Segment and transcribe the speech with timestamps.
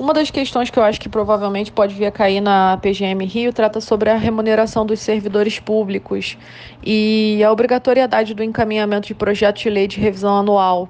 [0.00, 3.52] Uma das questões que eu acho que provavelmente pode vir a cair na PGM Rio
[3.52, 6.38] trata sobre a remuneração dos servidores públicos
[6.82, 10.88] e a obrigatoriedade do encaminhamento de projeto de lei de revisão anual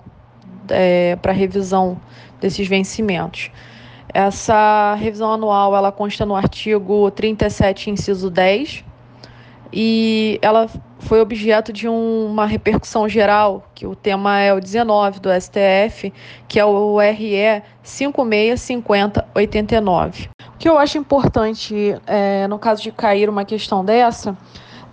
[0.68, 2.00] é, para revisão
[2.40, 3.50] desses vencimentos.
[4.14, 8.84] Essa revisão anual ela consta no artigo 37, inciso 10,
[9.72, 10.68] e ela
[10.98, 16.12] foi objeto de um, uma repercussão geral, que o tema é o 19 do STF,
[16.48, 20.28] que é o RE 565089.
[20.46, 24.36] O que eu acho importante, é, no caso de cair uma questão dessa,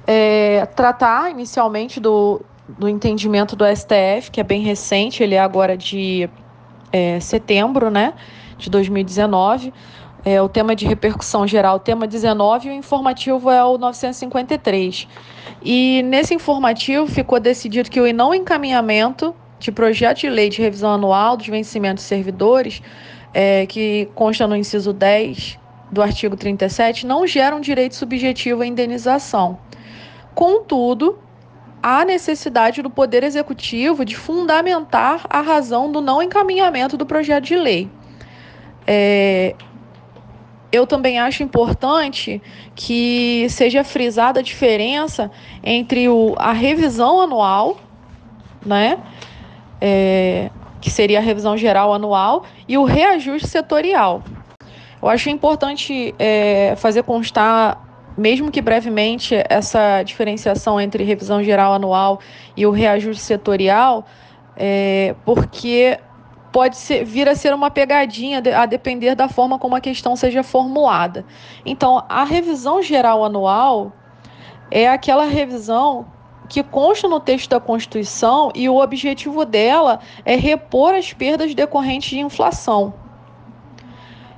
[0.06, 5.76] é tratar inicialmente do, do entendimento do STF, que é bem recente, ele é agora
[5.76, 6.30] de
[6.92, 8.14] é, setembro né,
[8.58, 9.74] de 2019,
[10.28, 15.08] é, o tema de repercussão geral, o tema 19, e o informativo é o 953.
[15.64, 20.92] E nesse informativo ficou decidido que o não encaminhamento de projeto de lei de revisão
[20.92, 22.82] anual dos vencimentos servidores,
[23.34, 25.58] é, que consta no inciso 10
[25.90, 29.58] do artigo 37, não gera um direito subjetivo à indenização.
[30.36, 31.18] Contudo,
[31.82, 37.56] há necessidade do Poder Executivo de fundamentar a razão do não encaminhamento do projeto de
[37.56, 37.90] lei.
[38.86, 39.56] É,
[40.72, 42.42] eu também acho importante
[42.76, 45.32] que seja frisada a diferença
[45.64, 47.78] entre o, a revisão anual,
[48.66, 48.98] né?
[49.80, 50.50] É,
[50.82, 54.24] que seria a revisão geral anual, e o reajuste setorial.
[55.02, 57.82] Eu acho importante é, fazer constar,
[58.18, 62.20] mesmo que brevemente, essa diferenciação entre revisão geral anual
[62.56, 64.06] e o reajuste setorial,
[64.56, 66.00] é, porque
[66.58, 70.42] pode ser, vir a ser uma pegadinha a depender da forma como a questão seja
[70.42, 71.24] formulada.
[71.64, 73.94] Então, a revisão geral anual
[74.72, 76.08] é aquela revisão
[76.50, 82.10] que consta no texto da Constituição e o objetivo dela é repor as perdas decorrentes
[82.10, 82.92] de inflação.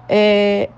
[0.10, 0.70] É,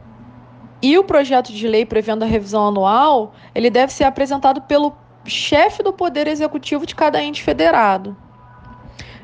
[0.79, 4.93] e o projeto de lei prevendo a revisão anual, ele deve ser apresentado pelo
[5.25, 8.15] chefe do Poder Executivo de cada ente federado.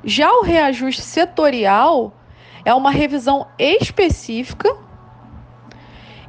[0.04, 2.14] Já o reajuste setorial
[2.68, 4.76] é uma revisão específica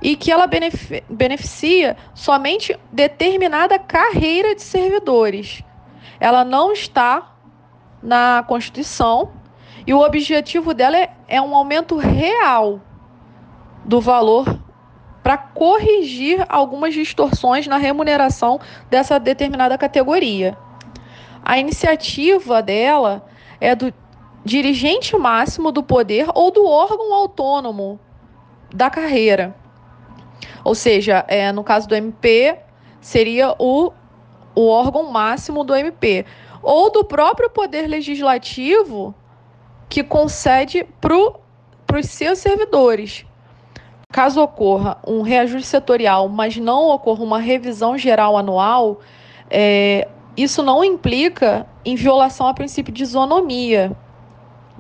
[0.00, 0.49] e que ela
[1.10, 5.65] beneficia somente determinada carreira de servidores.
[6.21, 7.34] Ela não está
[8.00, 9.32] na Constituição
[9.84, 12.81] e o objetivo dela é, é um aumento real
[13.84, 14.60] do valor
[15.25, 20.56] para corrigir algumas distorções na remuneração dessa determinada categoria.
[21.43, 23.26] A iniciativa dela
[23.60, 23.93] é do
[24.44, 27.99] dirigente máximo do poder ou do órgão autônomo
[28.72, 29.54] da carreira.
[30.65, 32.59] Ou seja, é, no caso do MP,
[33.00, 33.93] seria o,
[34.54, 36.25] o órgão máximo do MP.
[36.62, 39.15] Ou do próprio poder legislativo
[39.88, 41.15] que concede para
[41.99, 43.25] os seus servidores.
[44.12, 49.00] Caso ocorra um reajuste setorial, mas não ocorra uma revisão geral anual,
[49.50, 53.97] é, isso não implica em violação ao princípio de isonomia,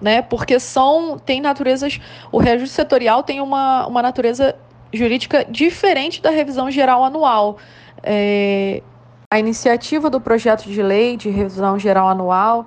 [0.00, 0.22] né?
[0.22, 2.00] Porque são tem naturezas,
[2.30, 4.56] o reajuste setorial tem uma, uma natureza
[4.92, 7.58] jurídica diferente da revisão geral anual.
[8.02, 8.82] É,
[9.30, 12.66] a iniciativa do projeto de lei de revisão geral anual,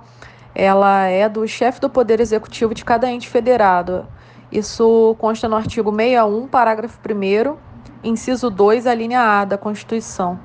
[0.54, 4.06] ela é do chefe do Poder Executivo de cada ente federado.
[4.50, 7.56] Isso consta no artigo 61, parágrafo 1
[8.04, 10.38] inciso 2, a linha A da Constituição.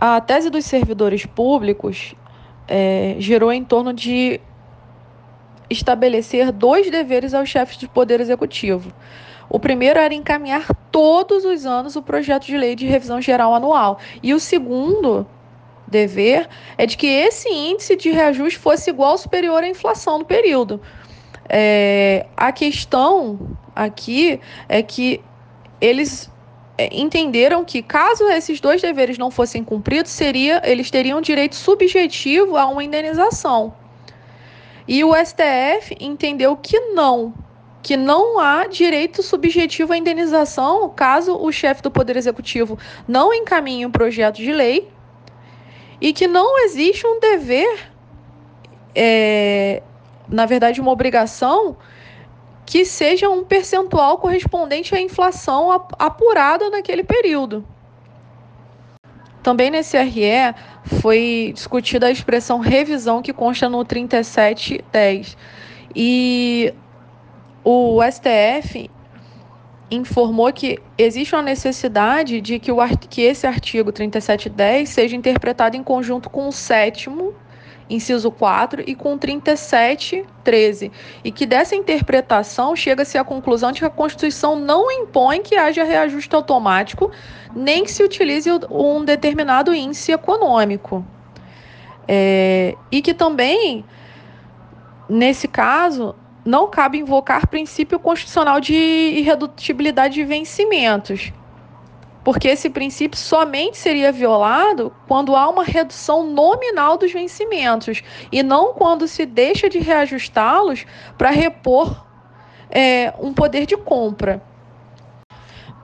[0.00, 2.14] A tese dos servidores públicos
[2.68, 4.40] é, gerou em torno de
[5.68, 8.92] estabelecer dois deveres aos chefes de poder executivo.
[9.48, 13.98] O primeiro era encaminhar todos os anos o projeto de lei de revisão geral anual.
[14.22, 15.26] E o segundo
[15.86, 20.24] dever é de que esse índice de reajuste fosse igual ou superior à inflação do
[20.24, 20.80] período.
[21.48, 25.20] É, a questão aqui é que
[25.80, 26.28] eles
[26.76, 32.56] é, entenderam que caso esses dois deveres não fossem cumpridos, seria eles teriam direito subjetivo
[32.56, 33.72] a uma indenização.
[34.88, 37.34] E o STF entendeu que não,
[37.82, 43.84] que não há direito subjetivo à indenização caso o chefe do Poder Executivo não encaminhe
[43.84, 44.88] um projeto de lei
[46.00, 47.90] e que não existe um dever,
[48.94, 49.82] é,
[50.28, 51.76] na verdade, uma obrigação
[52.64, 57.64] que seja um percentual correspondente à inflação apurada naquele período.
[59.46, 60.56] Também nesse RE
[61.00, 65.36] foi discutida a expressão revisão que consta no 3710.
[65.94, 66.74] E
[67.62, 68.90] o STF
[69.88, 72.78] informou que existe uma necessidade de que, o,
[73.08, 77.32] que esse artigo 3710 seja interpretado em conjunto com o sétimo
[77.88, 80.90] inciso 4, e com 37, 13,
[81.24, 85.84] e que dessa interpretação chega-se à conclusão de que a Constituição não impõe que haja
[85.84, 87.10] reajuste automático,
[87.54, 91.04] nem que se utilize um determinado índice econômico.
[92.08, 93.84] É, e que também,
[95.08, 101.32] nesse caso, não cabe invocar princípio constitucional de irredutibilidade de vencimentos,
[102.26, 108.02] porque esse princípio somente seria violado quando há uma redução nominal dos vencimentos
[108.32, 110.84] e não quando se deixa de reajustá-los
[111.16, 112.04] para repor
[112.68, 114.42] é, um poder de compra.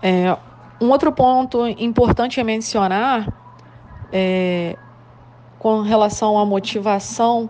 [0.03, 0.37] É,
[0.81, 3.33] um outro ponto importante a mencionar
[4.13, 4.77] é,
[5.61, 7.49] com relação à motivação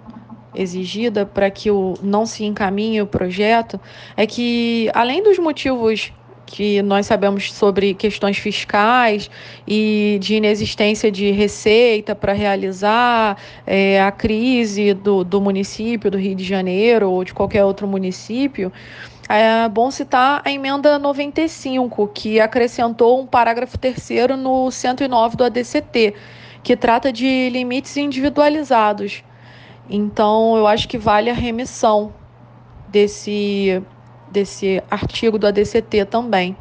[0.55, 3.81] exigida para que o, não se encaminhe o projeto
[4.19, 6.13] é que, além dos motivos
[6.47, 9.31] que nós sabemos sobre questões fiscais
[9.67, 13.37] e de inexistência de receita para realizar
[13.67, 18.73] é, a crise do, do município do Rio de Janeiro ou de qualquer outro município.
[19.29, 26.15] É bom citar a emenda 95, que acrescentou um parágrafo terceiro no 109 do ADCT,
[26.63, 29.25] que trata de limites individualizados.
[29.89, 32.13] Então, eu acho que vale a remissão
[32.89, 33.83] desse
[34.33, 36.57] desse artigo do ADCT também.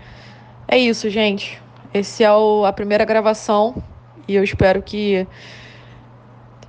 [0.68, 1.62] É isso, gente.
[1.94, 3.82] Esse é o, a primeira gravação
[4.28, 5.26] e eu espero que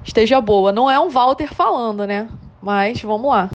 [0.04, 0.72] esteja boa.
[0.72, 2.28] Não é um Walter falando, né?
[2.62, 3.50] Mas vamos lá.